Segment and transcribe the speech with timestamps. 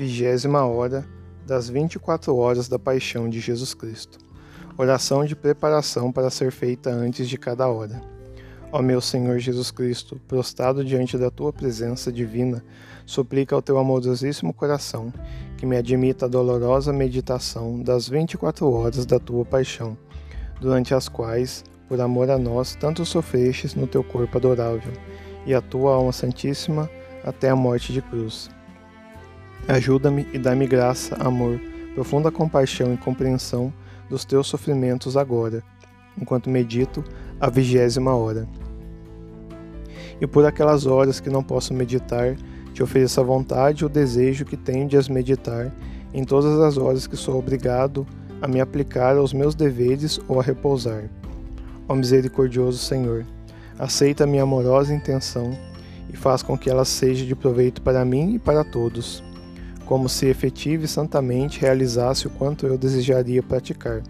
[0.00, 1.04] vigésima hora
[1.46, 4.16] das 24 horas da paixão de Jesus Cristo.
[4.78, 8.00] Oração de preparação para ser feita antes de cada hora.
[8.72, 12.64] Ó meu Senhor Jesus Cristo, prostrado diante da tua presença divina,
[13.04, 15.12] suplica ao teu amorosíssimo coração
[15.58, 19.98] que me admita a dolorosa meditação das 24 horas da tua paixão,
[20.62, 24.94] durante as quais, por amor a nós, tanto sofrestes no teu corpo adorável,
[25.44, 26.88] e a tua alma santíssima
[27.22, 28.48] até a morte de cruz.
[29.68, 31.60] Ajuda-me e dá-me graça, amor,
[31.94, 33.72] profunda compaixão e compreensão
[34.08, 35.62] dos teus sofrimentos agora,
[36.20, 37.04] enquanto medito
[37.40, 38.48] a vigésima hora.
[40.20, 42.36] E por aquelas horas que não posso meditar,
[42.74, 45.72] te ofereço a vontade e o desejo que tenho de as meditar
[46.12, 48.06] em todas as horas que sou obrigado
[48.42, 51.04] a me aplicar aos meus deveres ou a repousar.
[51.88, 53.24] Ó misericordioso Senhor,
[53.78, 55.56] aceita a minha amorosa intenção
[56.12, 59.22] e faz com que ela seja de proveito para mim e para todos,
[59.90, 64.02] como se efetive e santamente realizasse o quanto eu desejaria praticar.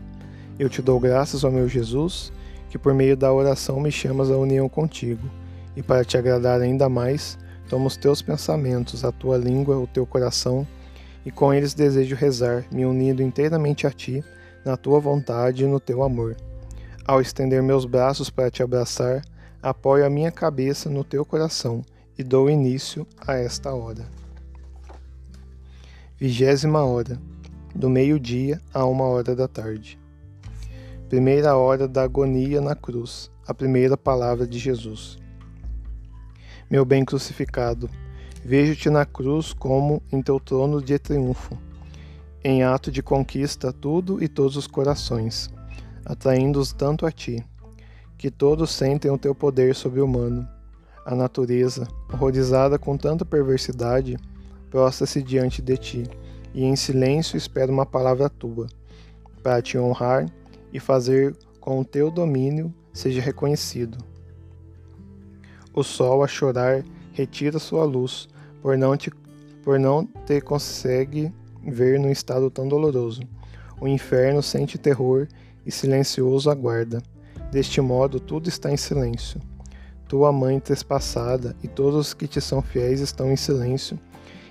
[0.58, 2.30] Eu te dou graças, ó meu Jesus,
[2.68, 5.28] que por meio da oração me chamas à união contigo,
[5.74, 7.36] e para te agradar ainda mais,
[7.70, 10.66] Toma os teus pensamentos, a tua língua, o teu coração,
[11.24, 14.24] e com eles desejo rezar, me unindo inteiramente a ti,
[14.64, 16.36] na tua vontade e no teu amor.
[17.06, 19.22] Ao estender meus braços para te abraçar,
[19.62, 21.84] apoio a minha cabeça no teu coração
[22.18, 24.19] e dou início a esta hora.
[26.20, 27.18] Vigésima hora,
[27.74, 29.98] do meio-dia a uma hora da tarde.
[31.08, 35.18] Primeira hora da agonia na cruz, a primeira palavra de Jesus
[36.70, 37.90] meu bem crucificado.
[38.44, 41.58] Vejo-te na cruz como em teu trono de triunfo,
[42.44, 45.50] em ato de conquista tudo e todos os corações,
[46.04, 47.44] atraindo-os tanto a ti,
[48.16, 50.48] que todos sentem o teu poder sobre-humano.
[51.04, 54.16] A natureza, horrorizada com tanta perversidade,
[54.70, 56.04] prostra-se diante de ti,
[56.54, 58.68] e em silêncio espera uma palavra tua,
[59.42, 60.26] para te honrar
[60.72, 63.98] e fazer com o teu domínio seja reconhecido.
[65.74, 68.28] O sol a chorar retira sua luz,
[68.62, 69.10] por não te,
[69.62, 73.22] por não te consegue ver num estado tão doloroso.
[73.80, 75.26] O inferno sente terror
[75.64, 77.02] e silencioso aguarda.
[77.50, 79.40] Deste modo, tudo está em silêncio.
[80.08, 83.98] Tua mãe trespassada e todos os que te são fiéis estão em silêncio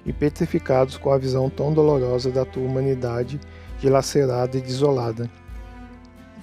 [0.06, 3.40] e petrificados com a visão tão dolorosa da tua humanidade
[3.80, 5.30] dilacerada e desolada.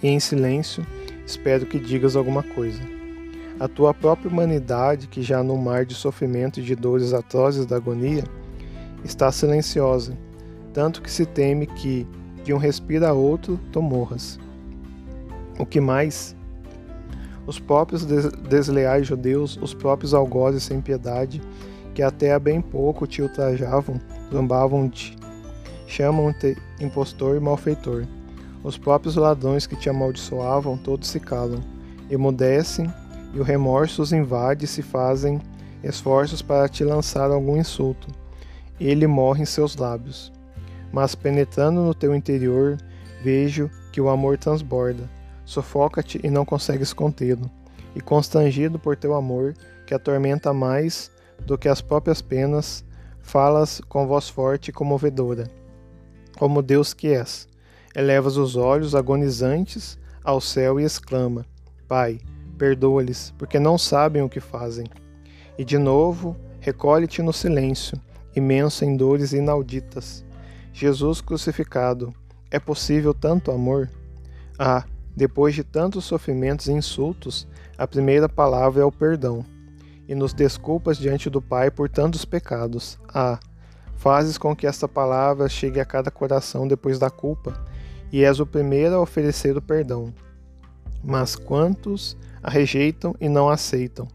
[0.03, 0.87] E em silêncio,
[1.27, 2.81] espero que digas alguma coisa.
[3.59, 7.77] A tua própria humanidade, que já no mar de sofrimento e de dores atrozes da
[7.77, 8.25] agonia,
[9.03, 10.17] está silenciosa,
[10.75, 12.07] tanto que se teme que,
[12.45, 14.39] de um respiro a outro, tu morras.
[15.59, 16.37] O que mais?
[17.47, 21.41] Os próprios desleais judeus, os próprios algozes sem piedade,
[21.97, 23.99] que até há bem pouco te ultrajavam,
[24.31, 25.17] zombavam-te,
[25.87, 28.05] chamam-te impostor e malfeitor.
[28.63, 31.59] Os próprios ladrões que te amaldiçoavam, todos se calam,
[32.11, 32.93] emudecem
[33.33, 35.41] e o remorso os invade e se fazem
[35.83, 38.09] esforços para te lançar algum insulto.
[38.79, 40.31] Ele morre em seus lábios.
[40.93, 42.77] Mas penetrando no teu interior,
[43.23, 45.09] vejo que o amor transborda.
[45.47, 47.51] Sufoca-te e não consegues contê-lo.
[47.95, 49.55] E constrangido por teu amor,
[49.87, 51.11] que atormenta mais
[51.45, 52.85] do que as próprias penas,
[53.21, 55.51] falas com voz forte e comovedora.
[56.39, 57.49] Como Deus que és,
[57.95, 61.45] elevas os olhos agonizantes ao céu e exclama:
[61.89, 62.21] Pai,
[62.59, 64.87] perdoa-lhes, porque não sabem o que fazem.
[65.59, 68.01] E de novo, recolhe-te no silêncio,
[68.35, 70.25] imenso em dores inauditas.
[70.73, 72.13] Jesus crucificado,
[72.51, 73.91] é possível tanto amor?
[74.59, 74.85] Ah,
[75.17, 77.49] depois de tantos sofrimentos e insultos,
[77.79, 79.45] a primeira palavra é o perdão.
[80.09, 82.99] E nos desculpas diante do Pai por tantos pecados.
[83.09, 83.41] Ah,
[83.97, 87.65] fazes com que esta palavra chegue a cada coração depois da culpa,
[88.13, 90.15] e és o primeiro a oferecer o perdão.
[91.03, 94.07] Mas quantos a rejeitam e não aceitam.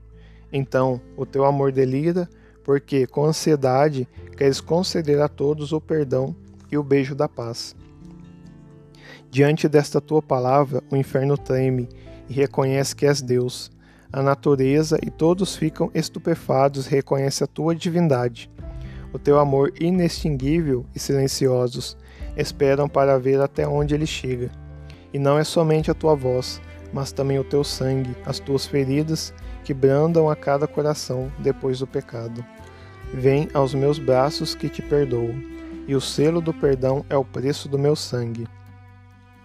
[0.52, 2.30] Então, o teu amor delira,
[2.64, 4.08] porque com ansiedade
[4.38, 6.36] queres conceder a todos o perdão
[6.72, 7.76] e o beijo da paz.
[9.30, 11.88] Diante desta tua palavra, o inferno treme
[12.30, 13.72] e reconhece que és Deus.
[14.14, 18.52] A natureza e todos ficam estupefados e reconhecem a tua divindade.
[19.14, 21.98] O teu amor inextinguível e silenciosos
[22.36, 24.52] esperam para ver até onde ele chega.
[25.14, 26.62] E não é somente a tua voz,
[26.94, 31.88] mas também o teu sangue, as tuas feridas, que brandam a cada coração depois do
[31.88, 32.44] pecado.
[33.14, 35.34] Vem aos meus braços que te perdoo,
[35.88, 38.48] e o selo do perdão é o preço do meu sangue.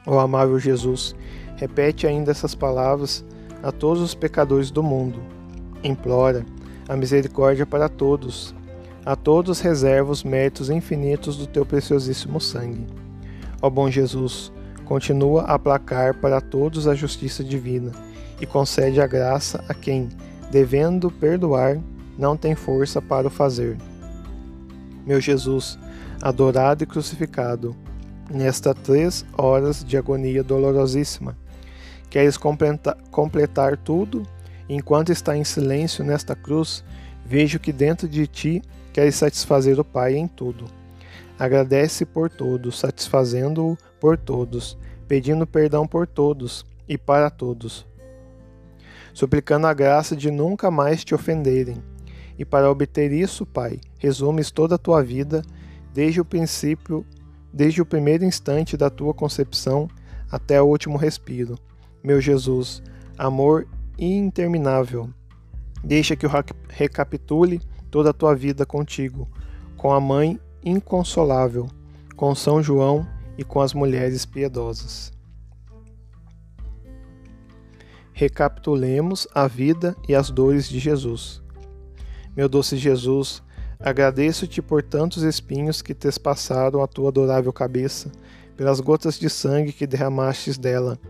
[0.06, 1.14] Ó amável Jesus,
[1.56, 3.24] repete ainda essas palavras
[3.66, 5.20] a todos os pecadores do mundo.
[5.82, 6.46] Implora
[6.88, 8.54] a misericórdia para todos.
[9.04, 12.86] A todos reserva os méritos infinitos do teu preciosíssimo sangue.
[13.60, 14.52] Ó bom Jesus,
[14.84, 17.90] continua a aplacar para todos a justiça divina
[18.40, 20.10] e concede a graça a quem,
[20.48, 21.76] devendo perdoar,
[22.16, 23.76] não tem força para o fazer.
[25.04, 25.76] Meu Jesus,
[26.22, 27.74] adorado e crucificado,
[28.30, 31.36] nesta três horas de agonia dolorosíssima,
[32.16, 32.38] queres
[33.10, 34.22] completar tudo?
[34.70, 36.82] Enquanto está em silêncio nesta cruz,
[37.26, 40.64] vejo que dentro de ti queres satisfazer o Pai em tudo.
[41.38, 47.86] Agradece por todos, satisfazendo-o por todos, pedindo perdão por todos e para todos,
[49.12, 51.82] suplicando a graça de nunca mais te ofenderem
[52.38, 55.42] e para obter isso, Pai, resumes toda a tua vida,
[55.92, 57.04] desde o princípio,
[57.52, 59.86] desde o primeiro instante da tua concepção
[60.30, 61.58] até o último respiro.
[62.06, 62.84] Meu Jesus,
[63.18, 63.66] amor
[63.98, 65.10] interminável,
[65.82, 66.30] deixa que eu
[66.68, 67.60] recapitule
[67.90, 69.28] toda a tua vida contigo,
[69.76, 71.66] com a mãe inconsolável,
[72.14, 73.04] com São João
[73.36, 75.12] e com as mulheres piedosas.
[78.12, 81.42] Recapitulemos a vida e as dores de Jesus.
[82.36, 83.42] Meu doce Jesus,
[83.80, 88.12] agradeço-te por tantos espinhos que trespassaram a tua adorável cabeça,
[88.56, 91.00] pelas gotas de sangue que derramastes dela,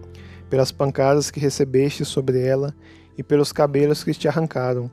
[0.48, 2.75] pelas pancadas que recebeste sobre ela
[3.16, 4.90] e pelos cabelos que te arrancaram.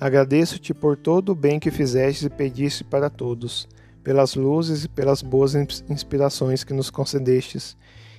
[0.00, 3.68] Agradeço-te por todo o bem que fizeste e pediste para todos,
[4.02, 7.76] pelas luzes e pelas boas inspirações que nos concedestes,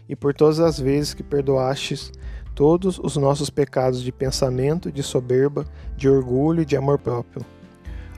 [0.07, 2.11] e por todas as vezes que perdoastes
[2.55, 5.65] todos os nossos pecados de pensamento, de soberba,
[5.97, 7.45] de orgulho e de amor próprio.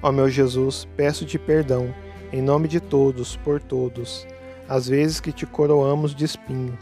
[0.01, 1.93] Ó meu Jesus, peço-te perdão,
[2.31, 4.27] em nome de todos, por todos,
[4.69, 6.77] as vezes que te coroamos de espinho,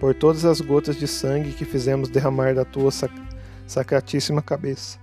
[0.00, 3.12] por todas as gotas de sangue que fizemos derramar da tua sac
[3.66, 4.98] sacratíssima cabeça,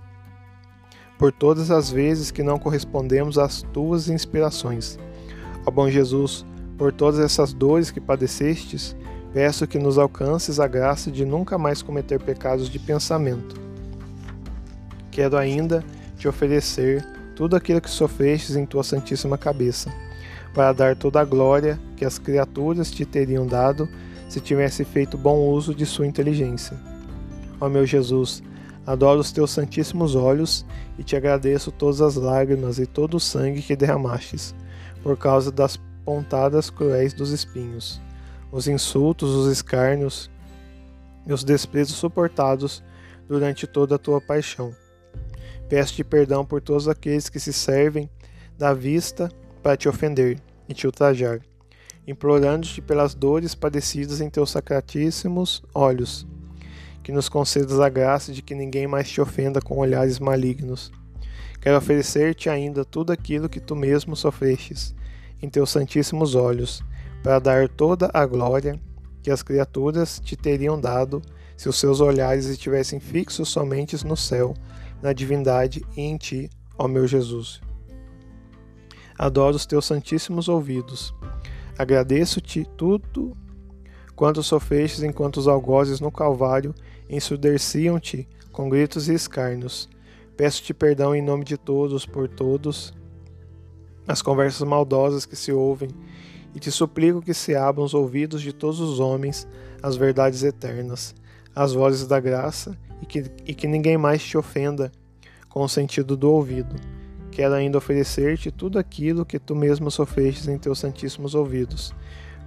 [1.16, 4.98] por todas as vezes que não correspondemos às tuas inspirações.
[5.64, 6.44] Ó bom Jesus,
[6.76, 8.94] por todas essas dores que padecestes,
[9.32, 13.60] Peço que nos alcances a graça de nunca mais cometer pecados de pensamento.
[15.10, 15.84] Quero ainda
[16.16, 17.04] te oferecer
[17.36, 19.92] tudo aquilo que sofrestes em tua santíssima cabeça,
[20.54, 23.88] para dar toda a glória que as criaturas te teriam dado
[24.28, 26.76] se tivesse feito bom uso de sua inteligência.
[27.60, 28.42] Ó meu Jesus,
[28.86, 30.66] adoro os teus santíssimos olhos
[30.98, 34.54] e te agradeço todas as lágrimas e todo o sangue que derramastes,
[35.02, 38.00] por causa das pontadas cruéis dos espinhos
[38.50, 40.30] os insultos, os escárnios
[41.26, 42.82] e os desprezos suportados
[43.28, 44.74] durante toda a tua paixão.
[45.68, 48.08] Peço-te perdão por todos aqueles que se servem
[48.56, 49.30] da vista
[49.62, 51.40] para te ofender e te ultrajar,
[52.08, 56.26] implorando-te pelas dores padecidas em teus sacratíssimos olhos,
[57.02, 60.90] que nos concedas a graça de que ninguém mais te ofenda com olhares malignos.
[61.60, 64.94] Quero oferecer-te ainda tudo aquilo que tu mesmo sofrestes
[65.42, 66.82] em teus santíssimos olhos,
[67.22, 68.80] para dar toda a glória
[69.22, 71.20] que as criaturas te teriam dado
[71.58, 74.54] se os seus olhares estivessem fixos somente no céu,
[75.02, 77.60] na divindade e em ti, ó meu Jesus.
[79.18, 81.12] Adoro os teus santíssimos ouvidos.
[81.78, 83.36] Agradeço-te tudo
[84.16, 86.74] quanto sofrestes enquanto os algozes no Calvário
[87.08, 89.88] ensurdeciam-te com gritos e escárnios.
[90.36, 92.92] Peço-te perdão em nome de todos, por todos,
[94.08, 95.90] as conversas maldosas que se ouvem
[96.52, 99.46] e te suplico que se abram os ouvidos de todos os homens
[99.80, 101.14] às verdades eternas,
[101.54, 104.90] às vozes da graça, e que, e que ninguém mais te ofenda
[105.48, 106.74] com o sentido do ouvido.
[107.30, 111.94] Quero ainda oferecer-te tudo aquilo que tu mesmo sofrestes em teus santíssimos ouvidos,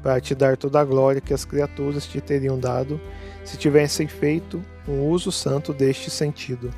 [0.01, 2.99] para te dar toda a glória que as criaturas te teriam dado
[3.45, 6.71] se tivessem feito um uso santo deste sentido.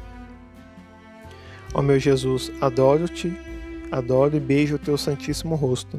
[1.73, 3.33] Ó meu Jesus, adoro-te,
[3.91, 5.97] adoro e beijo o teu santíssimo rosto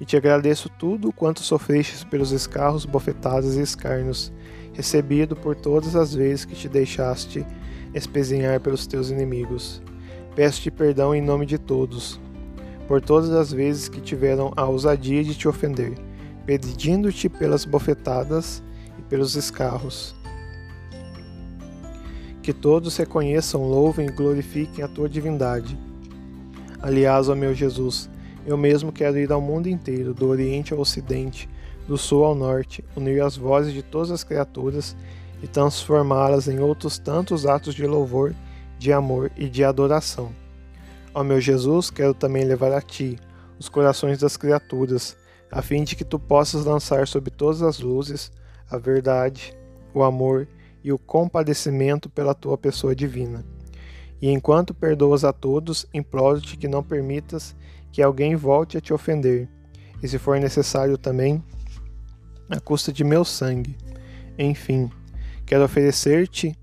[0.00, 4.32] e te agradeço tudo quanto sofrestes pelos escarros, bofetadas e escarnos,
[4.72, 7.46] recebido por todas as vezes que te deixaste
[7.94, 9.80] espezinhar pelos teus inimigos.
[10.34, 12.20] Peço-te perdão em nome de todos,
[12.88, 15.94] por todas as vezes que tiveram a ousadia de te ofender,
[16.44, 18.62] pedindo-te pelas bofetadas
[18.98, 20.14] e pelos escarros.
[22.42, 25.78] Que todos reconheçam, louvem e glorifiquem a tua divindade.
[26.82, 28.10] Aliás, ó meu Jesus,
[28.44, 31.48] eu mesmo quero ir ao mundo inteiro, do Oriente ao Ocidente,
[31.86, 34.96] do Sul ao Norte, unir as vozes de todas as criaturas
[35.42, 38.34] e transformá-las em outros tantos atos de louvor,
[38.84, 40.30] de amor e de adoração.
[41.14, 43.18] Ó meu Jesus, quero também levar a Ti
[43.58, 45.16] os corações das criaturas,
[45.50, 48.30] a fim de que Tu possas lançar sobre todas as luzes
[48.70, 49.56] a verdade,
[49.94, 50.46] o amor
[50.82, 53.42] e o compadecimento pela Tua pessoa divina.
[54.20, 57.56] E enquanto perdoas a todos, imploro-te que não permitas
[57.90, 59.48] que alguém volte a te ofender,
[60.02, 61.42] e se for necessário também,
[62.50, 63.78] à custa de meu sangue.
[64.38, 64.90] Enfim,
[65.46, 66.54] quero oferecer-te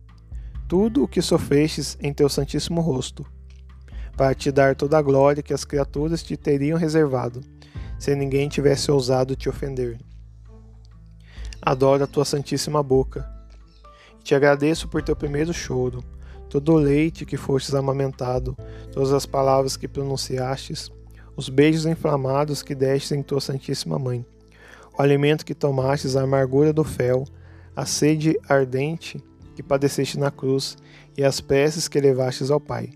[0.72, 3.25] tudo o que sofrestes em teu santíssimo rosto,
[4.16, 7.42] para te dar toda a glória que as criaturas te teriam reservado,
[8.00, 10.00] se ninguém tivesse ousado te ofender.
[11.62, 13.30] Adoro a tua santíssima boca,
[14.24, 16.01] te agradeço por teu primeiro choro,
[16.50, 18.56] todo o leite que fostes amamentado,
[18.94, 20.90] todas as palavras que pronunciastes,
[21.36, 24.25] os beijos inflamados que destes em tua santíssima mãe,
[24.98, 27.25] o alimento que tomastes, a amargura do fel,
[27.75, 29.22] a sede ardente
[29.62, 30.75] que padeceste na cruz
[31.15, 32.89] e as preces que levastes ao Pai.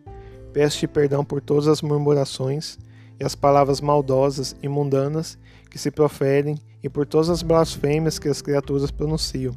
[0.52, 2.80] Peço-te perdão por todas as murmurações
[3.20, 5.38] e as palavras maldosas e mundanas
[5.70, 9.56] que se proferem e por todas as blasfêmias que as criaturas pronunciam.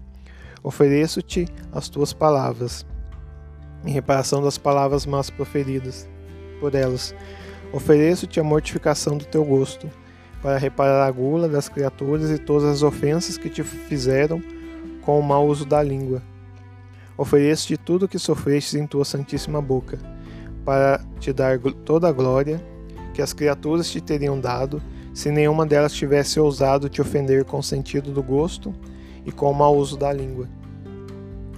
[0.62, 2.85] Ofereço-te as tuas palavras,
[3.87, 6.07] em reparação das palavras más proferidas
[6.61, 7.15] por elas.
[7.73, 9.88] Ofereço-te a mortificação do teu gosto,
[10.43, 14.43] para reparar a gula das criaturas e todas as ofensas que te fizeram
[15.03, 16.23] com o mau uso da língua.
[17.19, 19.99] Ofereço-te tudo o que sofrestes em tua santíssima boca,
[20.65, 22.65] para te dar toda a glória
[23.13, 24.81] que as criaturas te teriam dado,
[25.13, 28.73] se nenhuma delas tivesse ousado te ofender com o sentido do gosto
[29.27, 30.49] e com o mau uso da língua.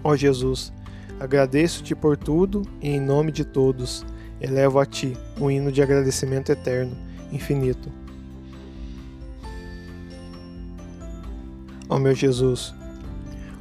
[0.02, 0.72] Ó Jesus,
[1.20, 4.06] agradeço-te por tudo e em nome de todos
[4.40, 6.96] elevo a ti um hino de agradecimento eterno,
[7.30, 7.92] infinito.
[11.86, 12.74] Ó meu Jesus,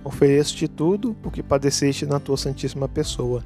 [0.03, 3.43] ofereço-te tudo o que padeceste na tua santíssima pessoa,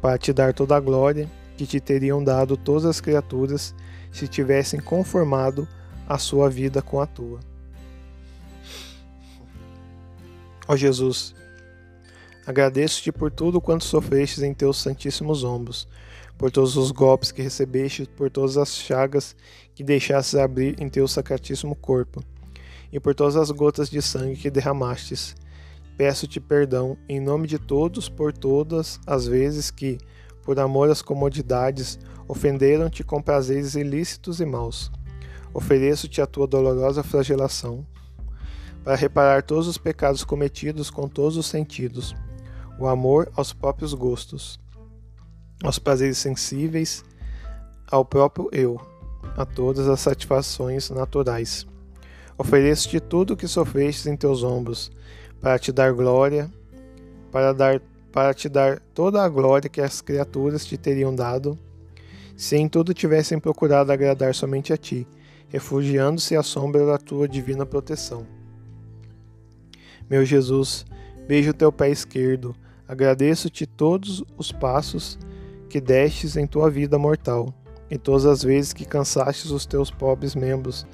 [0.00, 3.74] para te dar toda a glória que te teriam dado todas as criaturas
[4.12, 5.66] se tivessem conformado
[6.08, 7.40] a sua vida com a tua.
[10.68, 11.34] Ó Jesus,
[12.46, 15.88] agradeço-te por tudo quanto sofrestes em teus santíssimos ombros,
[16.36, 19.34] por todos os golpes que recebeste, por todas as chagas
[19.74, 22.22] que deixastes abrir em teu sacratíssimo corpo,
[22.92, 25.34] e por todas as gotas de sangue que derramastes.
[25.96, 29.98] Peço-te perdão em nome de todos por todas as vezes que,
[30.42, 31.98] por amor às comodidades,
[32.28, 34.90] ofenderam-te com prazeres ilícitos e maus.
[35.54, 37.86] Ofereço-te a tua dolorosa flagelação,
[38.84, 42.14] para reparar todos os pecados cometidos com todos os sentidos,
[42.78, 44.60] o amor aos próprios gostos
[45.62, 47.04] aos prazeres sensíveis,
[47.90, 48.80] ao próprio eu,
[49.36, 51.66] a todas as satisfações naturais.
[52.38, 54.90] Ofereço-te tudo o que sofrestes em teus ombros,
[55.46, 56.50] para te dar glória,
[57.30, 61.56] para, dar, para te dar toda a glória que as criaturas te teriam dado,
[62.36, 65.06] se em tudo tivessem procurado agradar somente a ti,
[65.48, 68.26] refugiando-se à sombra da tua divina proteção.
[70.10, 70.84] Meu Jesus,
[71.28, 72.52] beijo teu pé esquerdo,
[72.88, 75.16] agradeço-te todos os passos
[75.68, 77.54] que destes em tua vida mortal,
[77.88, 80.84] e todas as vezes que cansastes os teus pobres membros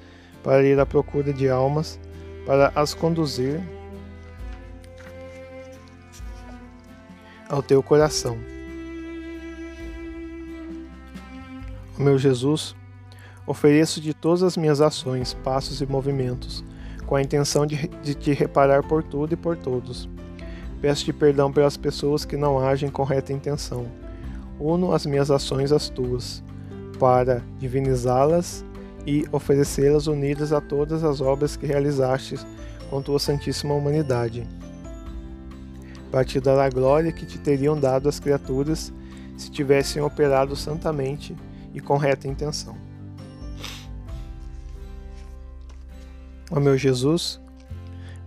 [0.42, 1.99] para ir à procura de almas,
[2.44, 3.59] para as conduzir
[7.52, 8.37] ao teu coração.
[11.99, 12.75] O meu Jesus,
[13.47, 16.64] ofereço de todas as minhas ações, passos e movimentos,
[17.06, 20.09] com a intenção de, de te reparar por tudo e por todos.
[20.80, 23.87] Peço-te perdão pelas pessoas que não agem com reta intenção
[24.62, 26.42] uno as minhas ações às tuas,
[26.99, 28.64] para divinizá-las
[29.06, 32.37] e oferecê-las unidas a todas as obras que realizaste
[32.88, 34.47] com tua santíssima humanidade,
[36.12, 38.92] para te dar a glória que te teriam dado as criaturas
[39.37, 41.35] se tivessem operado santamente
[41.75, 42.76] e com reta intenção.
[46.50, 47.40] Ó meu Jesus,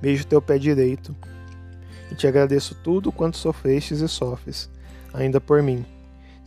[0.01, 1.15] beijo teu pé direito
[2.11, 4.69] e te agradeço tudo quanto sofrestes e sofres,
[5.13, 5.85] ainda por mim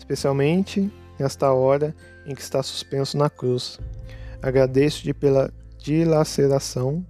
[0.09, 3.78] especialmente nesta hora em que está suspenso na cruz.
[4.40, 7.04] Agradeço-te pela dilaceração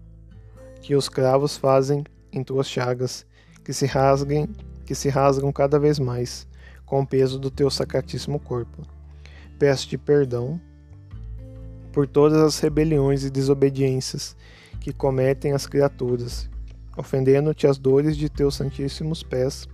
[0.83, 3.25] que os cravos fazem em tuas chagas,
[3.69, 4.49] que se rasguem,
[4.87, 6.49] que se rasgam cada vez mais
[6.87, 8.81] com o peso do teu sacratíssimo corpo.
[9.59, 10.59] Peço-te perdão
[11.93, 14.35] por todas as rebeliões e desobediências
[14.81, 16.49] que cometem as criaturas,
[16.97, 19.69] ofendendo-te as dores de teus santíssimos pés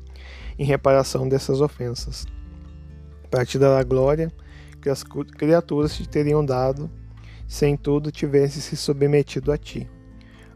[0.59, 2.27] em reparação dessas ofensas
[3.31, 4.33] para te dar a glória
[4.83, 6.91] que as criaturas te teriam dado,
[7.47, 9.89] se em tudo tivesse se submetido a ti.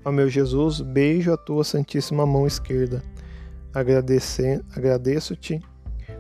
[0.04, 3.00] Ó meu Jesus, beijo a tua santíssima mão esquerda.
[3.78, 5.62] Agradeço-te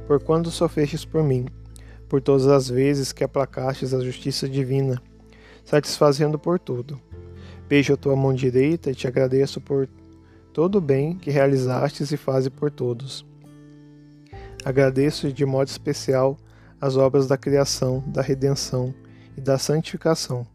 [0.06, 1.46] por quando sofrestes por mim,
[2.08, 5.02] por todas as vezes que aplacastes a justiça divina,
[5.64, 7.00] satisfazendo por tudo.
[7.68, 9.88] Beijo a tua mão direita e te agradeço por
[10.52, 13.26] todo o bem que realizastes e fazes por todos.
[14.64, 16.38] Agradeço de modo especial
[16.80, 18.94] as obras da criação, da redenção
[19.36, 20.46] e da santificação.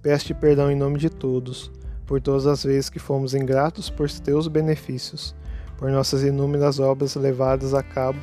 [0.00, 1.70] Peço-te perdão em nome de todos,
[2.06, 5.34] por todas as vezes que fomos ingratos por teus benefícios,
[5.80, 8.20] por nossas inúmeras obras levadas a cabo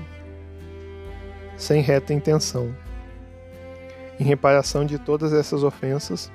[1.58, 2.70] sem reta intenção.
[4.20, 6.32] Em reparação de todas essas ofensas,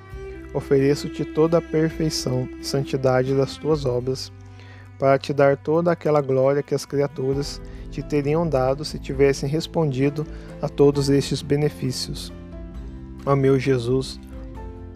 [0.53, 4.33] ofereço-te toda a perfeição e santidade das tuas obras,
[4.99, 10.27] para te dar toda aquela glória que as criaturas te teriam dado se tivessem respondido
[10.61, 12.33] a todos estes benefícios.
[13.25, 14.19] Ó meu Jesus,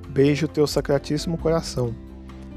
[0.08, 1.94] beijo teu sacratíssimo coração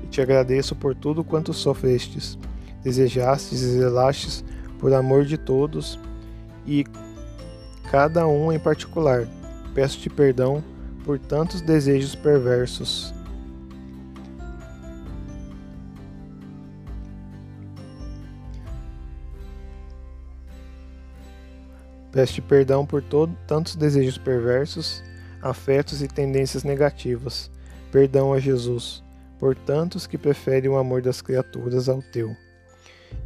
[0.03, 2.37] e te agradeço por tudo quanto sofrestes,
[2.83, 4.43] desejastes e zelastes
[4.79, 5.99] por amor de todos
[6.65, 6.85] e
[7.91, 9.27] cada um em particular.
[9.73, 10.63] Peço-te perdão
[11.05, 13.13] por tantos desejos perversos
[22.11, 25.03] Peço perdão por todo, tantos desejos perversos,
[25.41, 27.51] afetos e tendências negativas.
[27.91, 29.03] Perdão a Jesus,
[29.39, 32.35] por tantos que preferem o amor das criaturas ao teu.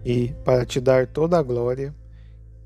[0.05, 1.93] E, para te dar toda a glória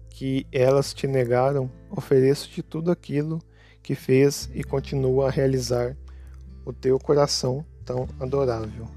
[0.10, 3.40] que elas te negaram, ofereço-te tudo aquilo
[3.84, 5.96] que fez e continua a realizar
[6.66, 8.88] o teu coração tão adorável.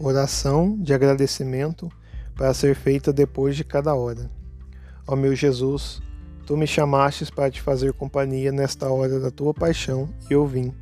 [0.00, 1.90] Oração de agradecimento
[2.34, 4.30] para ser feita depois de cada hora.
[5.06, 6.00] Ó meu Jesus,
[6.48, 10.72] tu me chamastes para te fazer companhia nesta hora da tua paixão e eu vim.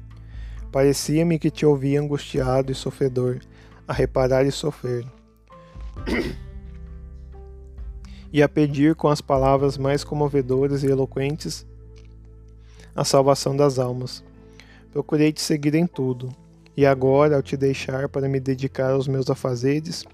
[0.70, 3.40] Parecia-me que te ouvia angustiado e sofredor,
[3.88, 5.04] a reparar e sofrer.
[8.32, 11.66] e a pedir com as palavras mais comovedoras e eloquentes
[12.94, 14.22] a salvação das almas.
[14.92, 16.28] Procurei te seguir em tudo
[16.76, 20.04] e agora, ao te deixar para me dedicar aos meus afazeres,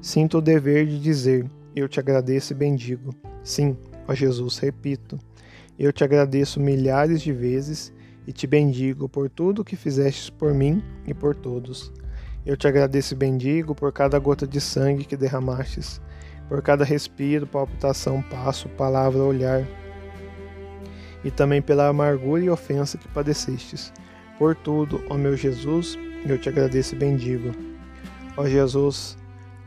[0.00, 1.44] sinto o dever de dizer:
[1.76, 3.14] Eu te agradeço e bendigo.
[3.44, 3.76] Sim,
[4.08, 5.18] ó Jesus, repito,
[5.78, 7.92] eu te agradeço milhares de vezes
[8.26, 11.92] e te bendigo por tudo que fizestes por mim e por todos.
[12.44, 16.00] Eu te agradeço e bendigo por cada gota de sangue que derramastes,
[16.48, 19.64] por cada respiro, palpitação, passo, palavra, olhar,
[21.22, 23.92] e também pela amargura e ofensa que padecestes
[24.38, 27.50] por tudo, ó meu Jesus, eu te agradeço e bendigo.
[28.36, 29.18] Ó Jesus,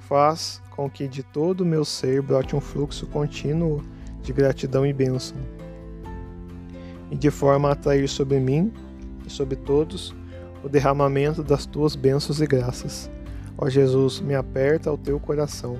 [0.08, 3.84] faz com que de todo o meu ser brote um fluxo contínuo
[4.21, 5.38] de gratidão e bênção,
[7.10, 8.71] e de forma a atrair sobre mim
[9.25, 10.15] e sobre todos
[10.63, 13.10] o derramamento das tuas bênçãos e graças.
[13.57, 15.77] Ó Jesus, me aperta ao teu coração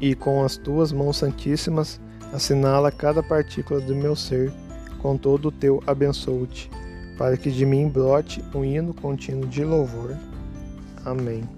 [0.00, 2.00] e com as tuas mãos santíssimas
[2.32, 4.52] assinala cada partícula do meu ser
[4.98, 6.70] com todo o teu abençoo-te
[7.16, 10.16] para que de mim brote um hino contínuo de louvor.
[11.04, 11.53] Amém.